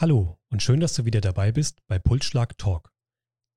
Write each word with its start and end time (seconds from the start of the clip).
Hallo 0.00 0.38
und 0.48 0.62
schön, 0.62 0.80
dass 0.80 0.94
du 0.94 1.04
wieder 1.04 1.20
dabei 1.20 1.52
bist 1.52 1.86
bei 1.86 1.98
Pulsschlag 1.98 2.56
Talk, 2.56 2.90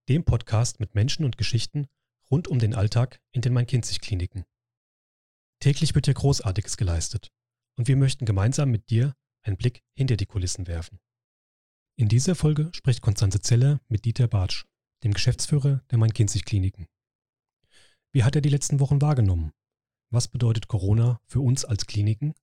dem 0.10 0.26
Podcast 0.26 0.82
mit 0.82 0.94
Menschen 0.94 1.24
und 1.24 1.38
Geschichten 1.38 1.88
rund 2.30 2.50
um 2.50 2.60
den 2.60 2.76
Alltag 2.76 3.22
in 3.32 3.40
den 3.40 3.54
Main-Kinzig-Kliniken. 3.54 4.44
Täglich 5.62 5.96
wird 5.96 6.04
hier 6.04 6.16
Großartiges 6.16 6.76
geleistet 6.76 7.32
und 7.78 7.88
wir 7.88 7.96
möchten 7.96 8.26
gemeinsam 8.26 8.72
mit 8.72 8.90
dir 8.90 9.16
einen 9.44 9.56
Blick 9.56 9.84
hinter 9.96 10.18
die 10.18 10.26
Kulissen 10.26 10.68
werfen. 10.68 11.00
In 11.96 12.10
dieser 12.10 12.36
Folge 12.36 12.72
spricht 12.74 13.02
Konstanze 13.02 13.40
Zeller 13.40 13.80
mit 13.88 14.04
Dieter 14.04 14.28
Bartsch, 14.28 14.66
dem 15.06 15.14
Geschäftsführer 15.14 15.82
der 15.92 15.98
Main-Kinzig-Kliniken. 15.98 16.88
Wie 18.12 18.26
hat 18.26 18.36
er 18.36 18.42
die 18.42 18.50
letzten 18.50 18.82
Wochen 18.82 19.02
wahrgenommen? 19.02 19.54
Was 20.10 20.28
bedeutet 20.28 20.68
Corona 20.68 21.22
für 21.26 21.40
uns 21.40 21.64
als 21.64 21.86
Kliniken? 21.86 22.34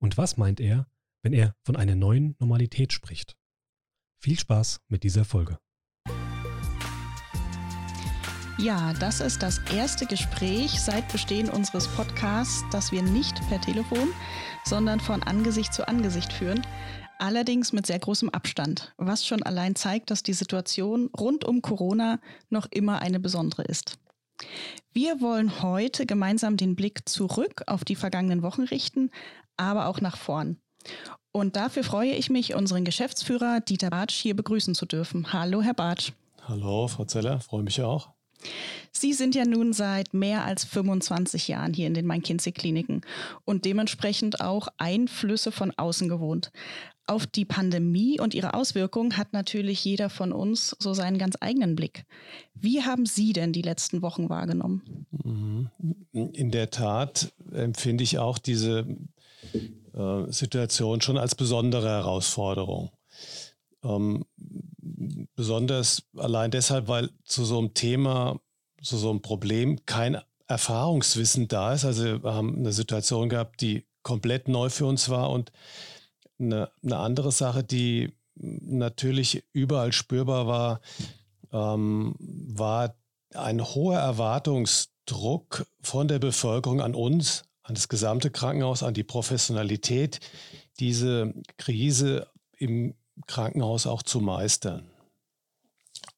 Und 0.00 0.18
was 0.18 0.38
meint 0.38 0.58
er, 0.58 0.90
wenn 1.22 1.32
er 1.32 1.54
von 1.64 1.76
einer 1.76 1.94
neuen 1.94 2.36
Normalität 2.38 2.92
spricht. 2.92 3.36
Viel 4.20 4.38
Spaß 4.38 4.80
mit 4.88 5.02
dieser 5.02 5.24
Folge. 5.24 5.58
Ja, 8.60 8.92
das 8.94 9.20
ist 9.20 9.40
das 9.40 9.60
erste 9.72 10.04
Gespräch 10.04 10.80
seit 10.80 11.12
Bestehen 11.12 11.48
unseres 11.48 11.86
Podcasts, 11.86 12.64
das 12.72 12.90
wir 12.90 13.02
nicht 13.02 13.36
per 13.48 13.60
Telefon, 13.60 14.08
sondern 14.64 14.98
von 14.98 15.22
Angesicht 15.22 15.72
zu 15.72 15.86
Angesicht 15.86 16.32
führen. 16.32 16.66
Allerdings 17.20 17.72
mit 17.72 17.86
sehr 17.86 18.00
großem 18.00 18.30
Abstand, 18.30 18.94
was 18.96 19.24
schon 19.24 19.44
allein 19.44 19.76
zeigt, 19.76 20.10
dass 20.10 20.24
die 20.24 20.32
Situation 20.32 21.08
rund 21.16 21.44
um 21.44 21.62
Corona 21.62 22.20
noch 22.50 22.66
immer 22.70 23.00
eine 23.00 23.20
besondere 23.20 23.62
ist. 23.62 23.96
Wir 24.92 25.20
wollen 25.20 25.62
heute 25.62 26.04
gemeinsam 26.04 26.56
den 26.56 26.74
Blick 26.74 27.08
zurück 27.08 27.62
auf 27.68 27.84
die 27.84 27.96
vergangenen 27.96 28.42
Wochen 28.42 28.62
richten, 28.62 29.10
aber 29.56 29.86
auch 29.86 30.00
nach 30.00 30.16
vorn. 30.16 30.60
Und 31.32 31.56
dafür 31.56 31.84
freue 31.84 32.12
ich 32.12 32.30
mich, 32.30 32.54
unseren 32.54 32.84
Geschäftsführer 32.84 33.60
Dieter 33.60 33.90
Bartsch 33.90 34.14
hier 34.14 34.34
begrüßen 34.34 34.74
zu 34.74 34.86
dürfen. 34.86 35.32
Hallo, 35.32 35.62
Herr 35.62 35.74
Bartsch. 35.74 36.12
Hallo, 36.46 36.88
Frau 36.88 37.04
Zeller, 37.04 37.40
freue 37.40 37.62
mich 37.62 37.82
auch. 37.82 38.10
Sie 38.92 39.12
sind 39.12 39.34
ja 39.34 39.44
nun 39.44 39.72
seit 39.72 40.14
mehr 40.14 40.44
als 40.44 40.64
25 40.64 41.48
Jahren 41.48 41.74
hier 41.74 41.86
in 41.86 41.94
den 41.94 42.06
Main-Kinzig-Kliniken 42.06 43.02
und 43.44 43.64
dementsprechend 43.64 44.40
auch 44.40 44.68
Einflüsse 44.78 45.52
von 45.52 45.72
außen 45.76 46.08
gewohnt. 46.08 46.50
Auf 47.06 47.26
die 47.26 47.44
Pandemie 47.44 48.20
und 48.20 48.34
ihre 48.34 48.54
Auswirkungen 48.54 49.16
hat 49.16 49.32
natürlich 49.32 49.84
jeder 49.84 50.10
von 50.10 50.30
uns 50.30 50.76
so 50.78 50.92
seinen 50.92 51.18
ganz 51.18 51.36
eigenen 51.40 51.74
Blick. 51.74 52.04
Wie 52.54 52.82
haben 52.82 53.06
Sie 53.06 53.32
denn 53.32 53.52
die 53.52 53.62
letzten 53.62 54.02
Wochen 54.02 54.28
wahrgenommen? 54.28 55.06
Mhm. 55.10 55.70
In 56.12 56.50
der 56.50 56.70
Tat 56.70 57.32
empfinde 57.50 58.04
ich 58.04 58.18
auch 58.18 58.38
diese 58.38 58.86
äh, 59.98 60.30
Situation 60.32 61.00
schon 61.00 61.18
als 61.18 61.34
besondere 61.34 61.88
Herausforderung. 61.88 62.90
Ähm, 63.82 64.24
besonders 65.34 66.04
allein 66.16 66.50
deshalb, 66.50 66.88
weil 66.88 67.10
zu 67.24 67.44
so 67.44 67.58
einem 67.58 67.74
Thema, 67.74 68.40
zu 68.82 68.96
so 68.96 69.10
einem 69.10 69.22
Problem 69.22 69.84
kein 69.86 70.20
Erfahrungswissen 70.46 71.48
da 71.48 71.74
ist. 71.74 71.84
Also 71.84 72.22
wir 72.22 72.32
haben 72.32 72.56
eine 72.56 72.72
Situation 72.72 73.28
gehabt, 73.28 73.60
die 73.60 73.86
komplett 74.02 74.48
neu 74.48 74.70
für 74.70 74.86
uns 74.86 75.08
war 75.08 75.30
und 75.30 75.52
eine, 76.38 76.70
eine 76.82 76.96
andere 76.96 77.32
Sache, 77.32 77.64
die 77.64 78.14
natürlich 78.36 79.44
überall 79.52 79.92
spürbar 79.92 80.46
war, 80.46 80.80
ähm, 81.52 82.14
war 82.18 82.94
ein 83.34 83.62
hoher 83.62 83.98
Erwartungsdruck 83.98 85.66
von 85.82 86.08
der 86.08 86.18
Bevölkerung 86.18 86.80
an 86.80 86.94
uns, 86.94 87.47
an 87.68 87.74
das 87.74 87.88
gesamte 87.88 88.30
Krankenhaus, 88.30 88.82
an 88.82 88.94
die 88.94 89.04
Professionalität, 89.04 90.20
diese 90.80 91.34
Krise 91.58 92.26
im 92.56 92.94
Krankenhaus 93.26 93.86
auch 93.86 94.02
zu 94.02 94.20
meistern. 94.20 94.90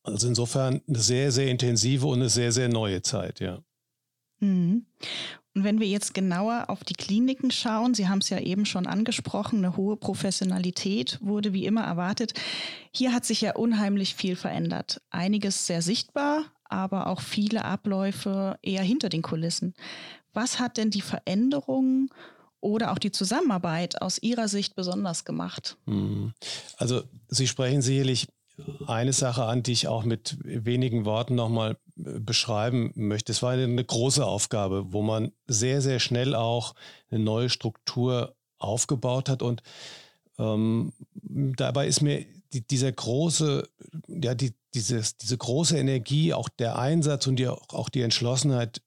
Also 0.05 0.29
insofern 0.29 0.81
eine 0.87 0.99
sehr, 0.99 1.33
sehr 1.33 1.49
intensive 1.49 2.07
und 2.07 2.21
eine 2.21 2.29
sehr, 2.29 2.53
sehr 2.53 2.69
neue 2.69 3.03
Zeit, 3.03 3.41
ja. 3.41 3.63
Mhm. 4.39 4.87
Und 5.55 5.65
wenn 5.65 5.81
wir 5.81 5.89
jetzt 5.89 6.15
genauer 6.15 6.67
auf 6.69 6.85
die 6.85 6.95
Kliniken 6.95 7.51
schauen, 7.51 7.95
Sie 7.95 8.09
haben 8.09 8.21
es 8.21 8.31
ja 8.31 8.39
eben 8.39 8.65
schon 8.65 8.87
angesprochen, 8.87 9.59
eine 9.59 9.77
hohe 9.77 9.97
Professionalität 9.97 11.19
wurde 11.21 11.53
wie 11.53 11.67
immer 11.67 11.83
erwartet. 11.83 12.35
Hier 12.95 13.13
hat 13.13 13.25
sich 13.25 13.41
ja 13.41 13.57
unheimlich 13.57 14.15
viel 14.15 14.37
verändert. 14.37 15.03
Einiges 15.11 15.67
sehr 15.67 15.83
sichtbar, 15.83 16.45
aber 16.65 17.09
auch 17.09 17.21
viele 17.21 17.65
Abläufe 17.65 18.57
eher 18.63 18.85
hinter 18.85 19.09
den 19.09 19.23
Kulissen. 19.23 19.75
Was 20.33 20.59
hat 20.59 20.77
denn 20.77 20.91
die 20.91 21.01
Veränderung 21.01 22.11
oder 22.61 22.93
auch 22.93 22.99
die 22.99 23.11
Zusammenarbeit 23.11 24.01
aus 24.03 24.19
Ihrer 24.23 24.49
Sicht 24.49 24.77
besonders 24.77 25.25
gemacht? 25.25 25.77
Mhm. 25.87 26.35
Also 26.77 27.03
Sie 27.29 27.47
sprechen 27.47 27.83
sicherlich 27.83 28.29
eine 28.87 29.13
Sache 29.13 29.45
an, 29.45 29.63
die 29.63 29.73
ich 29.73 29.89
auch 29.89 30.05
mit 30.05 30.37
wenigen 30.43 31.05
Worten 31.05 31.35
nochmal 31.35 31.77
äh, 31.97 32.21
beschreiben 32.21 32.93
möchte. 32.95 33.33
Es 33.33 33.43
war 33.43 33.53
eine 33.53 33.85
große 33.85 34.25
Aufgabe, 34.25 34.93
wo 34.93 35.03
man 35.03 35.33
sehr, 35.47 35.81
sehr 35.81 35.99
schnell 35.99 36.35
auch 36.35 36.75
eine 37.11 37.23
neue 37.23 37.49
Struktur 37.49 38.35
aufgebaut 38.59 39.29
hat. 39.29 39.43
Und 39.43 39.63
ähm, 40.39 40.93
dabei 41.15 41.87
ist 41.87 42.03
mir 42.03 42.27
die, 42.53 42.67
dieser 42.67 42.93
große, 42.93 43.69
ja, 44.09 44.35
die, 44.35 44.53
dieses, 44.75 45.17
diese 45.17 45.39
große 45.39 45.79
Energie, 45.79 46.35
auch 46.35 46.49
der 46.49 46.79
Einsatz 46.79 47.27
und 47.27 47.37
die, 47.37 47.49
auch 47.49 47.89
die 47.89 48.03
Entschlossenheit 48.03 48.83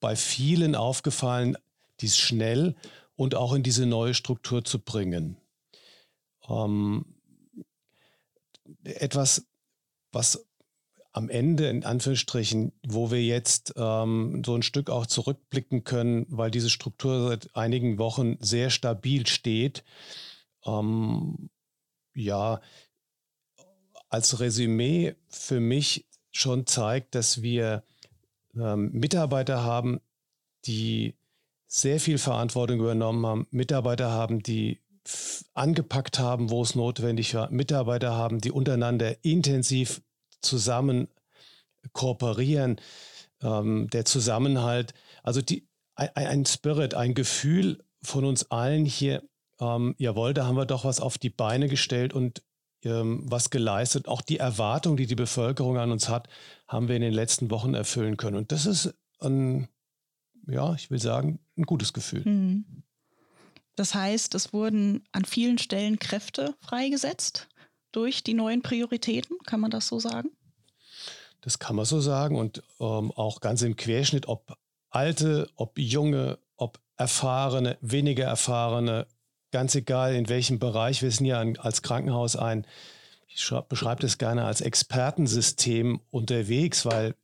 bei 0.00 0.16
vielen 0.16 0.74
aufgefallen, 0.74 1.56
dies 2.00 2.18
schnell 2.18 2.74
und 3.16 3.34
auch 3.34 3.52
in 3.52 3.62
diese 3.62 3.86
neue 3.86 4.14
Struktur 4.14 4.64
zu 4.64 4.78
bringen. 4.78 5.36
Ähm, 6.48 7.04
etwas, 8.82 9.46
was 10.12 10.46
am 11.12 11.28
Ende, 11.28 11.68
in 11.68 11.84
Anführungsstrichen, 11.84 12.72
wo 12.84 13.12
wir 13.12 13.22
jetzt 13.22 13.74
ähm, 13.76 14.42
so 14.44 14.56
ein 14.56 14.62
Stück 14.62 14.90
auch 14.90 15.06
zurückblicken 15.06 15.84
können, 15.84 16.26
weil 16.28 16.50
diese 16.50 16.70
Struktur 16.70 17.28
seit 17.28 17.54
einigen 17.54 17.98
Wochen 17.98 18.36
sehr 18.40 18.68
stabil 18.70 19.26
steht. 19.28 19.84
Ähm, 20.64 21.50
ja, 22.14 22.60
als 24.08 24.40
Resümee 24.40 25.14
für 25.28 25.60
mich 25.60 26.06
schon 26.32 26.66
zeigt, 26.66 27.14
dass 27.14 27.42
wir 27.42 27.84
ähm, 28.56 28.90
Mitarbeiter 28.92 29.62
haben, 29.62 30.00
die 30.66 31.14
sehr 31.66 32.00
viel 32.00 32.18
Verantwortung 32.18 32.80
übernommen 32.80 33.26
haben, 33.26 33.46
Mitarbeiter 33.50 34.10
haben, 34.10 34.42
die 34.42 34.80
angepackt 35.52 36.18
haben, 36.18 36.50
wo 36.50 36.62
es 36.62 36.74
notwendig 36.74 37.34
war, 37.34 37.50
Mitarbeiter 37.50 38.14
haben, 38.14 38.40
die 38.40 38.50
untereinander 38.50 39.24
intensiv 39.24 40.00
zusammen 40.40 41.08
kooperieren, 41.92 42.80
ähm, 43.42 43.88
der 43.90 44.04
Zusammenhalt, 44.04 44.94
also 45.22 45.42
die, 45.42 45.68
ein, 45.94 46.10
ein, 46.14 46.46
Spirit, 46.46 46.94
ein 46.94 47.14
Gefühl 47.14 47.84
von 48.02 48.24
uns 48.24 48.50
allen 48.50 48.84
hier, 48.84 49.22
ähm, 49.60 49.94
jawohl, 49.98 50.34
da 50.34 50.46
haben 50.46 50.56
wir 50.56 50.66
doch 50.66 50.84
was 50.84 51.00
auf 51.00 51.18
die 51.18 51.30
Beine 51.30 51.68
gestellt 51.68 52.14
und 52.14 52.42
was 52.84 53.50
geleistet. 53.50 54.08
Auch 54.08 54.20
die 54.20 54.38
Erwartung, 54.38 54.96
die 54.96 55.06
die 55.06 55.14
Bevölkerung 55.14 55.78
an 55.78 55.90
uns 55.90 56.08
hat, 56.08 56.28
haben 56.68 56.88
wir 56.88 56.96
in 56.96 57.02
den 57.02 57.14
letzten 57.14 57.50
Wochen 57.50 57.74
erfüllen 57.74 58.16
können. 58.16 58.36
Und 58.36 58.52
das 58.52 58.66
ist 58.66 58.94
ein, 59.20 59.68
ja, 60.46 60.74
ich 60.74 60.90
will 60.90 61.00
sagen, 61.00 61.40
ein 61.56 61.64
gutes 61.64 61.92
Gefühl. 61.92 62.22
Mhm. 62.24 62.84
Das 63.76 63.94
heißt, 63.94 64.34
es 64.34 64.52
wurden 64.52 65.02
an 65.12 65.24
vielen 65.24 65.58
Stellen 65.58 65.98
Kräfte 65.98 66.54
freigesetzt 66.60 67.48
durch 67.92 68.22
die 68.22 68.34
neuen 68.34 68.62
Prioritäten, 68.62 69.38
kann 69.46 69.60
man 69.60 69.70
das 69.70 69.88
so 69.88 69.98
sagen? 69.98 70.30
Das 71.40 71.58
kann 71.58 71.76
man 71.76 71.84
so 71.84 72.00
sagen 72.00 72.36
und 72.36 72.62
ähm, 72.80 73.12
auch 73.12 73.40
ganz 73.40 73.62
im 73.62 73.76
Querschnitt, 73.76 74.28
ob 74.28 74.56
alte, 74.90 75.50
ob 75.56 75.78
junge, 75.78 76.38
ob 76.56 76.80
erfahrene, 76.96 77.76
weniger 77.80 78.24
erfahrene, 78.24 79.06
ganz 79.54 79.76
egal 79.76 80.16
in 80.16 80.28
welchem 80.28 80.58
Bereich. 80.58 81.00
Wir 81.00 81.12
sind 81.12 81.26
ja 81.26 81.40
als 81.58 81.82
Krankenhaus 81.82 82.34
ein, 82.34 82.66
ich 83.28 83.48
beschreibe 83.68 84.02
das 84.02 84.18
gerne 84.18 84.44
als 84.46 84.60
Expertensystem 84.60 86.00
unterwegs, 86.10 86.84
weil 86.84 87.14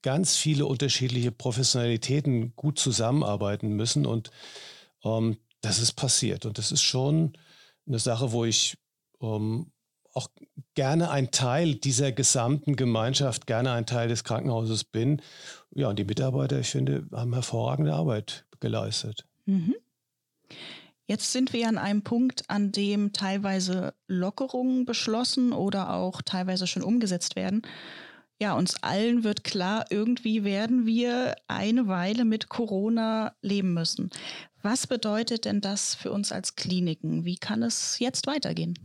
ganz 0.00 0.36
viele 0.36 0.66
unterschiedliche 0.66 1.32
Professionalitäten 1.32 2.54
gut 2.54 2.78
zusammenarbeiten 2.78 3.70
müssen 3.74 4.06
und 4.06 4.30
ähm, 5.02 5.38
das 5.62 5.80
ist 5.80 5.94
passiert. 5.94 6.46
Und 6.46 6.58
das 6.58 6.70
ist 6.70 6.82
schon 6.82 7.32
eine 7.88 7.98
Sache, 7.98 8.30
wo 8.30 8.44
ich 8.44 8.78
ähm, 9.20 9.72
auch 10.14 10.28
gerne 10.74 11.10
ein 11.10 11.32
Teil 11.32 11.74
dieser 11.74 12.12
gesamten 12.12 12.76
Gemeinschaft, 12.76 13.48
gerne 13.48 13.72
ein 13.72 13.86
Teil 13.86 14.06
des 14.06 14.22
Krankenhauses 14.22 14.84
bin. 14.84 15.22
Ja, 15.74 15.88
und 15.88 15.98
die 15.98 16.04
Mitarbeiter, 16.04 16.60
ich 16.60 16.70
finde, 16.70 17.08
haben 17.10 17.32
hervorragende 17.32 17.94
Arbeit 17.94 18.46
geleistet. 18.60 19.26
Mhm. 19.46 19.74
Jetzt 21.10 21.32
sind 21.32 21.52
wir 21.52 21.66
an 21.66 21.76
einem 21.76 22.02
Punkt, 22.02 22.48
an 22.48 22.70
dem 22.70 23.12
teilweise 23.12 23.94
Lockerungen 24.06 24.84
beschlossen 24.84 25.52
oder 25.52 25.92
auch 25.92 26.22
teilweise 26.22 26.68
schon 26.68 26.84
umgesetzt 26.84 27.34
werden. 27.34 27.62
Ja, 28.40 28.54
uns 28.54 28.80
allen 28.84 29.24
wird 29.24 29.42
klar, 29.42 29.86
irgendwie 29.90 30.44
werden 30.44 30.86
wir 30.86 31.34
eine 31.48 31.88
Weile 31.88 32.24
mit 32.24 32.48
Corona 32.48 33.34
leben 33.42 33.74
müssen. 33.74 34.10
Was 34.62 34.86
bedeutet 34.86 35.46
denn 35.46 35.60
das 35.60 35.96
für 35.96 36.12
uns 36.12 36.30
als 36.30 36.54
Kliniken? 36.54 37.24
Wie 37.24 37.38
kann 37.38 37.64
es 37.64 37.98
jetzt 37.98 38.28
weitergehen? 38.28 38.78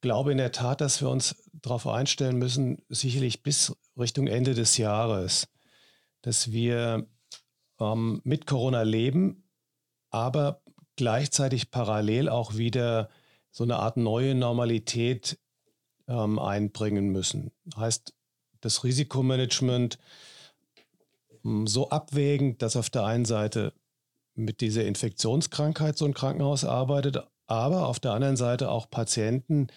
glaube 0.00 0.32
in 0.32 0.38
der 0.38 0.52
Tat, 0.52 0.80
dass 0.80 1.02
wir 1.02 1.10
uns 1.10 1.36
darauf 1.52 1.86
einstellen 1.86 2.38
müssen, 2.38 2.78
sicherlich 2.88 3.42
bis 3.42 3.76
Richtung 3.98 4.26
Ende 4.26 4.54
des 4.54 4.78
Jahres, 4.78 5.48
dass 6.22 6.52
wir 6.52 7.06
ähm, 7.78 8.22
mit 8.24 8.46
Corona 8.46 8.80
leben, 8.80 9.47
aber 10.10 10.62
gleichzeitig 10.96 11.70
parallel 11.70 12.28
auch 12.28 12.56
wieder 12.56 13.08
so 13.50 13.64
eine 13.64 13.76
Art 13.76 13.96
neue 13.96 14.34
Normalität 14.34 15.38
ähm, 16.06 16.38
einbringen 16.38 17.08
müssen. 17.08 17.52
Heißt, 17.76 18.14
das 18.60 18.84
Risikomanagement 18.84 19.98
ähm, 21.44 21.66
so 21.66 21.90
abwägen, 21.90 22.58
dass 22.58 22.76
auf 22.76 22.90
der 22.90 23.04
einen 23.04 23.24
Seite 23.24 23.72
mit 24.34 24.60
dieser 24.60 24.84
Infektionskrankheit 24.84 25.98
so 25.98 26.04
ein 26.04 26.14
Krankenhaus 26.14 26.64
arbeitet, 26.64 27.18
aber 27.46 27.86
auf 27.86 27.98
der 27.98 28.12
anderen 28.12 28.36
Seite 28.36 28.70
auch 28.70 28.88
Patienten, 28.88 29.68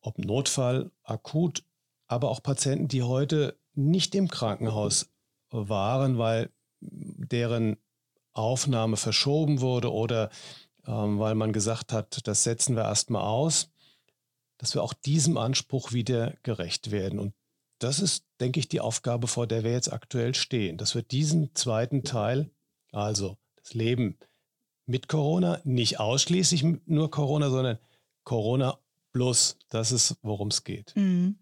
ob 0.00 0.18
Notfall, 0.18 0.90
akut, 1.02 1.64
aber 2.06 2.30
auch 2.30 2.42
Patienten, 2.42 2.88
die 2.88 3.02
heute 3.02 3.58
nicht 3.74 4.14
im 4.14 4.28
Krankenhaus 4.28 5.10
waren, 5.50 6.18
weil 6.18 6.50
deren 6.80 7.76
Aufnahme 8.34 8.96
verschoben 8.96 9.60
wurde 9.60 9.92
oder 9.92 10.30
ähm, 10.86 11.18
weil 11.18 11.34
man 11.34 11.52
gesagt 11.52 11.92
hat, 11.92 12.26
das 12.26 12.42
setzen 12.42 12.76
wir 12.76 12.82
erstmal 12.82 13.22
aus, 13.22 13.70
dass 14.58 14.74
wir 14.74 14.82
auch 14.82 14.92
diesem 14.92 15.38
Anspruch 15.38 15.92
wieder 15.92 16.34
gerecht 16.42 16.90
werden. 16.90 17.18
Und 17.18 17.34
das 17.78 18.00
ist, 18.00 18.24
denke 18.40 18.60
ich, 18.60 18.68
die 18.68 18.80
Aufgabe, 18.80 19.26
vor 19.26 19.46
der 19.46 19.64
wir 19.64 19.72
jetzt 19.72 19.92
aktuell 19.92 20.34
stehen, 20.34 20.76
dass 20.78 20.94
wir 20.94 21.02
diesen 21.02 21.54
zweiten 21.54 22.04
Teil, 22.04 22.50
also 22.92 23.36
das 23.56 23.74
Leben 23.74 24.18
mit 24.86 25.08
Corona, 25.08 25.60
nicht 25.64 25.98
ausschließlich 25.98 26.64
nur 26.86 27.10
Corona, 27.10 27.50
sondern 27.50 27.78
Corona 28.24 28.78
plus, 29.12 29.56
das 29.68 29.92
ist, 29.92 30.16
worum 30.22 30.48
es 30.48 30.64
geht. 30.64 30.94
Mhm. 30.96 31.38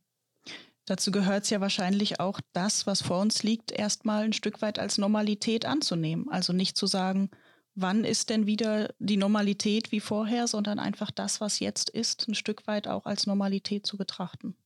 Dazu 0.87 1.13
gehört 1.13 1.45
es 1.45 1.51
ja 1.51 1.61
wahrscheinlich 1.61 2.19
auch, 2.19 2.41
das, 2.53 2.87
was 2.87 3.03
vor 3.03 3.21
uns 3.21 3.43
liegt, 3.43 3.71
erstmal 3.71 4.25
ein 4.25 4.33
Stück 4.33 4.63
weit 4.63 4.79
als 4.79 4.99
Normalität 4.99 5.65
anzunehmen. 5.65 6.29
Also 6.29 6.53
nicht 6.53 6.77
zu 6.77 6.87
sagen, 6.87 7.31
wann 7.75 8.05
ist 8.05 8.31
denn 8.31 8.47
wieder 8.47 8.93
die 8.99 9.17
Normalität 9.17 9.93
wie 9.93 10.01
vorher, 10.01 10.49
sondern 10.49 10.79
einfach 10.79 11.11
das, 11.11 11.41
was 11.41 11.61
jetzt 11.61 11.89
ist, 11.89 12.27
ein 12.29 12.35
Stück 12.35 12.67
weit 12.67 12.89
auch 12.89 13.07
als 13.07 13.27
Normalität 13.27 13.87
zu 13.87 13.97
betrachten. 13.97 14.57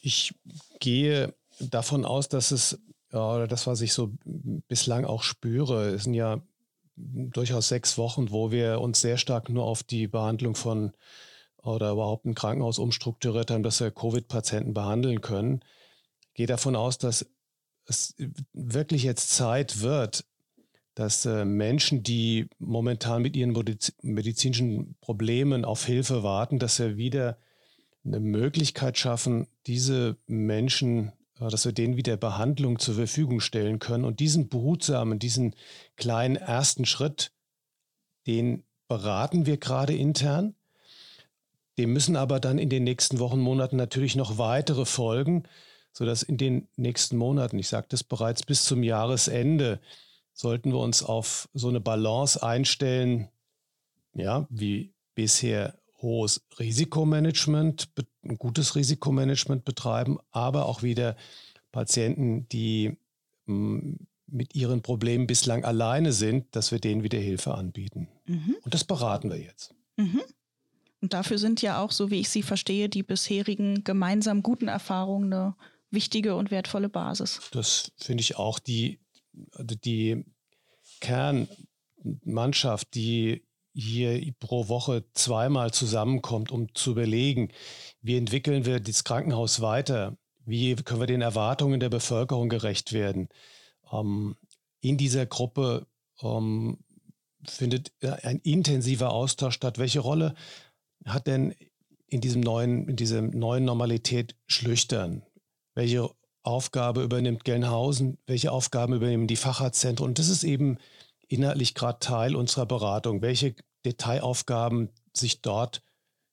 Ich 0.00 0.34
gehe 0.78 1.34
davon 1.58 2.04
aus, 2.04 2.28
dass 2.28 2.50
es, 2.50 2.78
oder 3.10 3.46
das, 3.48 3.66
was 3.66 3.80
ich 3.80 3.92
so 3.92 4.12
bislang 4.24 5.04
auch 5.04 5.22
spüre, 5.22 5.98
sind 5.98 6.14
ja 6.14 6.42
durchaus 6.96 7.68
sechs 7.68 7.96
Wochen, 7.98 8.30
wo 8.30 8.50
wir 8.50 8.80
uns 8.80 9.00
sehr 9.00 9.16
stark 9.16 9.48
nur 9.48 9.64
auf 9.64 9.82
die 9.82 10.06
Behandlung 10.06 10.54
von 10.54 10.92
oder 11.62 11.92
überhaupt 11.92 12.24
ein 12.24 12.34
Krankenhaus 12.34 12.78
umstrukturiert 12.78 13.50
haben, 13.50 13.62
dass 13.62 13.80
wir 13.80 13.90
Covid-Patienten 13.90 14.74
behandeln 14.74 15.20
können. 15.20 15.60
Ich 16.28 16.34
gehe 16.34 16.46
davon 16.46 16.76
aus, 16.76 16.98
dass 16.98 17.26
es 17.86 18.14
wirklich 18.52 19.02
jetzt 19.02 19.30
Zeit 19.30 19.80
wird, 19.80 20.24
dass 20.94 21.24
äh, 21.24 21.44
Menschen, 21.44 22.02
die 22.02 22.48
momentan 22.58 23.22
mit 23.22 23.36
ihren 23.36 23.56
medizinischen 24.02 24.96
Problemen 25.00 25.64
auf 25.64 25.86
Hilfe 25.86 26.22
warten, 26.22 26.58
dass 26.58 26.78
wir 26.78 26.96
wieder 26.96 27.38
eine 28.04 28.20
Möglichkeit 28.20 28.98
schaffen, 28.98 29.46
diese 29.66 30.16
Menschen, 30.26 31.12
äh, 31.40 31.48
dass 31.48 31.64
wir 31.64 31.72
denen 31.72 31.96
wieder 31.96 32.16
Behandlung 32.16 32.78
zur 32.78 32.94
Verfügung 32.94 33.40
stellen 33.40 33.78
können. 33.78 34.04
Und 34.04 34.20
diesen 34.20 34.48
behutsamen, 34.48 35.18
diesen 35.18 35.54
kleinen 35.96 36.36
ersten 36.36 36.84
Schritt, 36.84 37.32
den 38.26 38.64
beraten 38.86 39.46
wir 39.46 39.56
gerade 39.56 39.94
intern. 39.94 40.54
Dem 41.78 41.92
müssen 41.92 42.16
aber 42.16 42.40
dann 42.40 42.58
in 42.58 42.68
den 42.68 42.84
nächsten 42.84 43.18
Wochen, 43.18 43.40
Monaten 43.40 43.76
natürlich 43.76 44.16
noch 44.16 44.38
weitere 44.38 44.84
folgen, 44.84 45.44
sodass 45.92 46.22
in 46.22 46.36
den 46.36 46.68
nächsten 46.76 47.16
Monaten, 47.16 47.58
ich 47.58 47.68
sagte 47.68 47.96
es 47.96 48.04
bereits 48.04 48.42
bis 48.42 48.64
zum 48.64 48.82
Jahresende, 48.82 49.80
sollten 50.32 50.72
wir 50.72 50.78
uns 50.78 51.02
auf 51.02 51.48
so 51.54 51.68
eine 51.68 51.80
Balance 51.80 52.42
einstellen, 52.42 53.28
ja, 54.14 54.46
wie 54.50 54.92
bisher 55.14 55.78
hohes 56.00 56.44
Risikomanagement, 56.58 57.88
ein 58.24 58.36
gutes 58.36 58.74
Risikomanagement 58.74 59.64
betreiben, 59.64 60.18
aber 60.30 60.66
auch 60.66 60.82
wieder 60.82 61.16
Patienten, 61.70 62.48
die 62.48 62.96
hm, 63.46 63.98
mit 64.26 64.54
ihren 64.54 64.82
Problemen 64.82 65.26
bislang 65.26 65.64
alleine 65.64 66.12
sind, 66.12 66.56
dass 66.56 66.72
wir 66.72 66.80
denen 66.80 67.02
wieder 67.02 67.18
Hilfe 67.18 67.54
anbieten. 67.54 68.08
Mhm. 68.26 68.56
Und 68.62 68.74
das 68.74 68.84
beraten 68.84 69.30
wir 69.30 69.38
jetzt. 69.38 69.74
Mhm. 69.96 70.22
Und 71.02 71.12
dafür 71.12 71.36
sind 71.36 71.60
ja 71.62 71.82
auch, 71.82 71.90
so 71.90 72.10
wie 72.10 72.20
ich 72.20 72.28
sie 72.28 72.42
verstehe, 72.42 72.88
die 72.88 73.02
bisherigen 73.02 73.82
gemeinsam 73.82 74.42
guten 74.42 74.68
Erfahrungen 74.68 75.32
eine 75.32 75.56
wichtige 75.90 76.36
und 76.36 76.50
wertvolle 76.52 76.88
Basis. 76.88 77.40
Das 77.50 77.90
finde 77.98 78.22
ich 78.22 78.36
auch 78.36 78.60
die, 78.60 79.00
die 79.58 80.24
Kernmannschaft, 81.00 82.94
die 82.94 83.44
hier 83.74 84.32
pro 84.38 84.68
Woche 84.68 85.04
zweimal 85.14 85.72
zusammenkommt, 85.72 86.52
um 86.52 86.72
zu 86.74 86.92
überlegen, 86.92 87.48
wie 88.00 88.16
entwickeln 88.16 88.64
wir 88.64 88.78
das 88.78 89.02
Krankenhaus 89.02 89.60
weiter, 89.60 90.16
wie 90.44 90.76
können 90.76 91.00
wir 91.00 91.06
den 91.06 91.22
Erwartungen 91.22 91.80
der 91.80 91.88
Bevölkerung 91.88 92.48
gerecht 92.48 92.92
werden. 92.92 93.28
Ähm, 93.90 94.36
in 94.80 94.98
dieser 94.98 95.26
Gruppe 95.26 95.86
ähm, 96.22 96.78
findet 97.44 97.92
ein 98.22 98.38
intensiver 98.40 99.10
Austausch 99.10 99.54
statt. 99.54 99.78
Welche 99.78 100.00
Rolle 100.00 100.34
hat 101.06 101.26
denn 101.26 101.54
in 102.08 102.20
diesem 102.20 102.40
neuen, 102.40 102.88
in 102.88 102.96
dieser 102.96 103.22
neuen 103.22 103.64
Normalität 103.64 104.36
Schlüchtern? 104.46 105.22
Welche 105.74 106.10
Aufgabe 106.42 107.02
übernimmt 107.02 107.44
Gelnhausen? 107.44 108.18
Welche 108.26 108.52
Aufgaben 108.52 108.94
übernehmen 108.94 109.26
die 109.26 109.36
Facharztzentren? 109.36 110.08
Und 110.08 110.18
das 110.18 110.28
ist 110.28 110.44
eben 110.44 110.78
inhaltlich 111.28 111.74
gerade 111.74 111.98
Teil 112.00 112.36
unserer 112.36 112.66
Beratung. 112.66 113.22
Welche 113.22 113.54
Detailaufgaben 113.84 114.90
sich 115.12 115.42
dort 115.42 115.82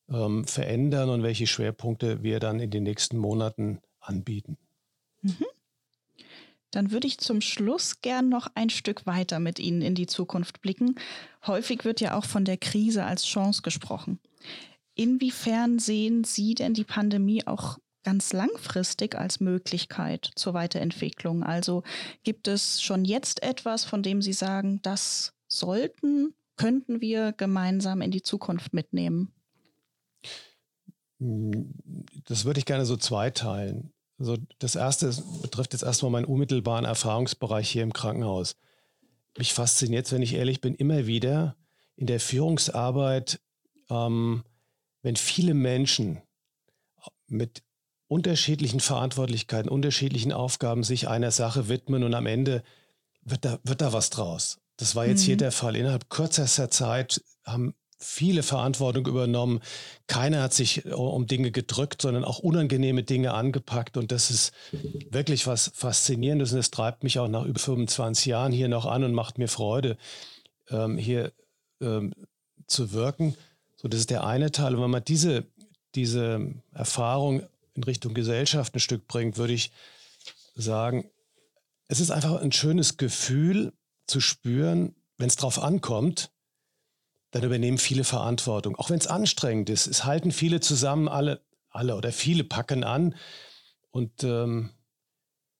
ähm, 0.10 0.46
verändern 0.46 1.10
und 1.10 1.24
welche 1.24 1.48
Schwerpunkte 1.48 2.24
wir 2.24 2.40
dann 2.40 2.60
in 2.60 2.72
den 2.72 2.84
nächsten 2.84 3.18
Monaten 3.18 3.80
anbieten. 4.00 4.58
Mhm. 5.22 5.46
Dann 6.72 6.92
würde 6.92 7.08
ich 7.08 7.18
zum 7.18 7.42
Schluss 7.42 8.02
gern 8.02 8.30
noch 8.30 8.48
ein 8.54 8.70
Stück 8.70 9.08
weiter 9.08 9.40
mit 9.40 9.58
Ihnen 9.60 9.82
in 9.82 9.96
die 9.96 10.06
Zukunft 10.06 10.62
blicken. 10.62 10.96
Häufig 11.48 11.84
wird 11.84 12.00
ja 12.00 12.16
auch 12.16 12.26
von 12.26 12.46
der 12.46 12.58
Krise 12.58 13.06
als 13.06 13.26
Chance 13.26 13.64
gesprochen. 13.64 14.20
Inwiefern 14.96 15.80
sehen 15.80 16.24
Sie 16.24 16.56
denn 16.56 16.74
die 16.74 16.84
Pandemie 16.84 17.46
auch 17.48 17.78
ganz 18.04 18.34
langfristig 18.34 19.16
als 19.16 19.40
Möglichkeit 19.40 20.32
zur 20.36 20.54
Weiterentwicklung? 20.54 21.44
Also 21.44 21.84
gibt 22.24 22.48
es 22.48 22.82
schon 22.82 23.06
jetzt 23.06 23.44
etwas, 23.44 23.86
von 23.86 24.04
dem 24.04 24.22
Sie 24.22 24.34
sagen, 24.34 24.82
das 24.82 25.34
sollten, 25.48 26.34
könnten 26.58 27.02
wir 27.02 27.34
gemeinsam 27.34 28.02
in 28.02 28.12
die 28.12 28.22
Zukunft 28.22 28.74
mitnehmen? 28.74 29.32
Das 32.26 32.46
würde 32.46 32.60
ich 32.60 32.66
gerne 32.66 32.86
so 32.86 32.98
zweiteilen. 32.98 33.92
Also 34.18 34.38
das 34.60 34.76
erste 34.76 35.14
betrifft 35.42 35.74
jetzt 35.74 35.84
erstmal 35.84 36.12
meinen 36.12 36.26
unmittelbaren 36.26 36.86
Erfahrungsbereich 36.86 37.70
hier 37.70 37.84
im 37.84 37.94
Krankenhaus. 37.94 38.56
Mich 39.38 39.54
fasziniert, 39.54 40.12
wenn 40.12 40.22
ich 40.22 40.34
ehrlich 40.34 40.60
bin, 40.60 40.76
immer 40.76 41.08
wieder 41.08 41.56
in 41.96 42.08
der 42.08 42.20
Führungsarbeit, 42.20 43.40
ähm, 43.90 44.44
wenn 45.02 45.16
viele 45.16 45.54
Menschen 45.54 46.22
mit 47.28 47.64
unterschiedlichen 48.08 48.80
Verantwortlichkeiten, 48.80 49.70
unterschiedlichen 49.70 50.34
Aufgaben 50.34 50.84
sich 50.84 51.08
einer 51.08 51.32
Sache 51.32 51.70
widmen 51.70 52.04
und 52.04 52.14
am 52.14 52.26
Ende 52.26 52.64
wird 53.22 53.46
da, 53.46 53.60
wird 53.64 53.82
da 53.82 53.94
was 53.94 54.10
draus. 54.10 54.60
Das 54.78 54.96
war 54.96 55.06
jetzt 55.06 55.22
mhm. 55.22 55.26
hier 55.26 55.38
der 55.38 55.52
Fall. 55.52 55.76
Innerhalb 55.76 56.10
kürzester 56.10 56.72
Zeit 56.72 57.22
haben 57.44 57.76
viele 58.00 58.44
Verantwortung 58.44 59.06
übernommen. 59.06 59.60
Keiner 60.08 60.42
hat 60.42 60.54
sich 60.54 60.86
äh, 60.86 60.92
um 60.92 61.28
Dinge 61.28 61.52
gedrückt, 61.52 62.02
sondern 62.02 62.24
auch 62.24 62.40
unangenehme 62.40 63.04
Dinge 63.04 63.34
angepackt. 63.34 63.98
Und 63.98 64.12
das 64.12 64.32
ist 64.32 64.54
wirklich 65.12 65.46
was 65.48 65.72
Faszinierendes. 65.76 66.54
Und 66.54 66.60
es 66.60 66.72
treibt 66.72 67.04
mich 67.04 67.20
auch 67.20 67.28
nach 67.28 67.46
über 67.46 67.60
25 67.60 68.26
Jahren 68.26 68.52
hier 68.52 68.70
noch 68.70 68.86
an 68.86 69.04
und 69.04 69.14
macht 69.14 69.38
mir 69.38 69.50
Freude, 69.50 69.98
ähm, 70.70 70.98
hier 70.98 71.34
ähm, 71.82 72.14
zu 72.68 72.94
wirken. 72.94 73.36
So, 73.82 73.88
das 73.88 74.02
ist 74.02 74.10
der 74.10 74.26
eine 74.26 74.52
Teil. 74.52 74.76
Und 74.76 74.82
wenn 74.82 74.90
man 74.90 75.06
diese, 75.06 75.46
diese 75.96 76.54
Erfahrung 76.74 77.44
in 77.76 77.84
Richtung 77.86 78.14
Gesellschaft 78.14 78.76
ein 78.76 78.82
Stück 78.82 79.08
bringt, 79.08 79.38
würde 79.38 79.54
ich 79.54 79.72
sagen, 80.54 81.10
es 81.88 82.02
ist 82.02 82.12
einfach 82.12 82.42
ein 82.42 82.52
schönes 82.52 82.98
Gefühl 82.98 83.72
zu 84.06 84.20
spüren, 84.20 84.96
wenn 85.18 85.30
es 85.30 85.38
drauf 85.38 85.64
ankommt, 85.64 86.30
dann 87.32 87.44
übernehmen 87.44 87.78
viele 87.78 88.04
Verantwortung. 88.04 88.76
Auch 88.76 88.90
wenn 88.90 89.00
es 89.00 89.08
anstrengend 89.08 89.70
ist. 89.70 89.88
Es 89.88 90.04
halten 90.04 90.34
viele 90.34 90.60
zusammen, 90.60 91.08
alle, 91.08 91.42
alle 91.70 91.96
oder 91.96 92.12
viele 92.12 92.44
packen 92.44 92.84
an. 92.84 93.16
Und 93.92 94.26
ähm, 94.26 94.72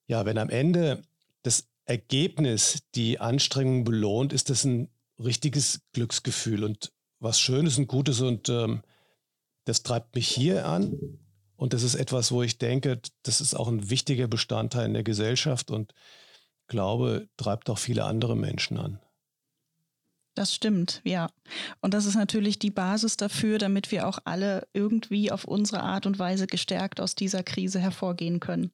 ja, 0.08 0.26
wenn 0.26 0.36
am 0.36 0.50
Ende 0.50 1.04
das 1.42 1.68
Ergebnis 1.86 2.82
die 2.94 3.18
Anstrengung 3.18 3.84
belohnt, 3.84 4.34
ist 4.34 4.50
das 4.50 4.64
ein 4.64 4.90
richtiges 5.18 5.80
Glücksgefühl 5.94 6.64
und 6.64 6.92
was 7.20 7.38
Schönes 7.38 7.78
und 7.78 7.86
Gutes. 7.86 8.20
Und 8.20 8.48
ähm, 8.48 8.82
das 9.64 9.82
treibt 9.82 10.14
mich 10.14 10.28
hier 10.28 10.66
an. 10.66 10.98
Und 11.56 11.74
das 11.74 11.82
ist 11.82 11.94
etwas, 11.94 12.32
wo 12.32 12.42
ich 12.42 12.58
denke, 12.58 13.00
das 13.22 13.40
ist 13.40 13.54
auch 13.54 13.68
ein 13.68 13.90
wichtiger 13.90 14.26
Bestandteil 14.26 14.86
in 14.86 14.94
der 14.94 15.02
Gesellschaft 15.02 15.70
und 15.70 15.92
glaube, 16.66 17.28
treibt 17.36 17.68
auch 17.68 17.78
viele 17.78 18.04
andere 18.04 18.36
Menschen 18.36 18.78
an. 18.78 18.98
Das 20.34 20.54
stimmt, 20.54 21.02
ja. 21.04 21.28
Und 21.82 21.92
das 21.92 22.06
ist 22.06 22.14
natürlich 22.14 22.58
die 22.58 22.70
Basis 22.70 23.16
dafür, 23.16 23.58
damit 23.58 23.90
wir 23.90 24.08
auch 24.08 24.20
alle 24.24 24.66
irgendwie 24.72 25.30
auf 25.30 25.44
unsere 25.44 25.82
Art 25.82 26.06
und 26.06 26.18
Weise 26.18 26.46
gestärkt 26.46 27.00
aus 27.00 27.14
dieser 27.14 27.42
Krise 27.42 27.80
hervorgehen 27.80 28.40
können. 28.40 28.72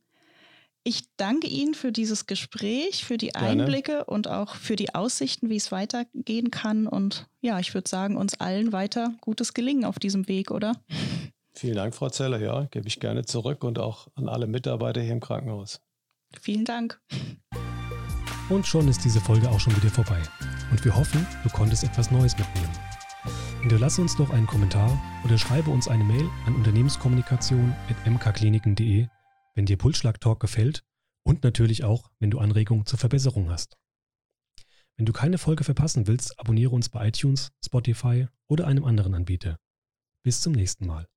Ich 0.87 1.03
danke 1.17 1.49
Ihnen 1.49 1.75
für 1.75 1.91
dieses 1.91 2.27
Gespräch, 2.27 3.05
für 3.05 3.19
die 3.19 3.35
Einblicke 3.35 3.91
Gerne. 3.91 4.05
und 4.05 4.29
auch 4.29 4.55
für 4.55 4.77
die 4.77 4.95
Aussichten, 4.95 5.51
wie 5.51 5.57
es 5.57 5.73
weitergehen 5.73 6.53
kann. 6.53 6.87
Und 6.87 7.27
ja, 7.41 7.59
ich 7.59 7.75
würde 7.75 7.89
sagen, 7.89 8.17
uns 8.17 8.39
allen 8.39 8.71
weiter 8.71 9.13
gutes 9.21 9.53
Gelingen 9.53 9.85
auf 9.85 9.99
diesem 9.99 10.29
Weg, 10.29 10.53
oder? 10.53 10.75
Vielen 11.55 11.75
Dank, 11.75 11.97
Frau 11.97 12.09
Zeller. 12.09 12.39
Ja, 12.39 12.69
gebe 12.71 12.87
ich 12.87 13.01
gerne 13.01 13.25
zurück 13.25 13.65
und 13.65 13.81
auch 13.81 14.07
an 14.15 14.29
alle 14.29 14.47
Mitarbeiter 14.47 15.01
hier 15.01 15.11
im 15.11 15.19
Krankenhaus. 15.19 15.81
Vielen 16.41 16.65
Dank. 16.65 17.01
Und 18.49 18.65
schon 18.65 18.87
ist 18.87 19.05
diese 19.05 19.21
Folge 19.21 19.51
auch 19.51 19.59
schon 19.59 19.77
wieder 19.77 19.91
vorbei. 19.91 20.23
Und 20.71 20.85
wir 20.85 20.95
hoffen, 20.95 21.27
du 21.43 21.49
konntest 21.49 21.83
etwas 21.83 22.13
Neues 22.13 22.39
mitnehmen. 22.39 22.71
Hinterlasse 23.61 24.03
uns 24.03 24.15
doch 24.15 24.31
einen 24.31 24.47
Kommentar 24.47 25.03
oder 25.25 25.37
schreibe 25.37 25.73
uns 25.73 25.89
eine 25.89 26.05
Mail 26.05 26.31
an 26.47 26.55
unternehmenskommunikation.mkkliniken.de 26.55 29.09
wenn 29.57 29.67
dir 29.67 29.77
Pulsschlag 29.77 30.21
Talk 30.21 30.39
gefällt 30.39 30.85
und 31.25 31.43
natürlich 31.43 31.83
auch, 31.83 32.11
wenn 32.21 32.31
du 32.31 32.39
Anregungen 32.39 32.87
zur 32.87 32.99
Verbesserung 32.99 33.51
hast. 33.51 33.77
Wenn 34.97 35.07
du 35.07 35.13
keine 35.13 35.39
Folge 35.39 35.65
verpassen 35.65 36.07
willst, 36.07 36.39
abonniere 36.39 36.71
uns 36.71 36.89
bei 36.89 37.09
iTunes, 37.09 37.51
Spotify 37.65 38.29
oder 38.49 38.67
einem 38.67 38.85
anderen 38.85 39.15
Anbieter. 39.15 39.59
Bis 40.23 40.41
zum 40.41 40.53
nächsten 40.53 40.87
Mal. 40.87 41.09